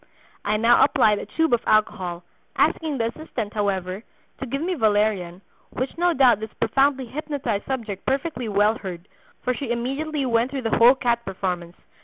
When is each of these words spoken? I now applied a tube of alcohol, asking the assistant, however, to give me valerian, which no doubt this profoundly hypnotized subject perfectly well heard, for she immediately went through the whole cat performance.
I 0.43 0.57
now 0.57 0.83
applied 0.83 1.19
a 1.19 1.27
tube 1.27 1.53
of 1.53 1.61
alcohol, 1.67 2.23
asking 2.57 2.97
the 2.97 3.09
assistant, 3.13 3.53
however, 3.53 4.03
to 4.39 4.47
give 4.47 4.59
me 4.63 4.73
valerian, 4.73 5.41
which 5.69 5.95
no 5.95 6.11
doubt 6.11 6.39
this 6.39 6.51
profoundly 6.55 7.05
hypnotized 7.05 7.65
subject 7.67 8.07
perfectly 8.07 8.49
well 8.49 8.79
heard, 8.79 9.07
for 9.43 9.53
she 9.53 9.69
immediately 9.69 10.25
went 10.25 10.49
through 10.49 10.63
the 10.63 10.75
whole 10.77 10.95
cat 10.95 11.23
performance. 11.23 11.77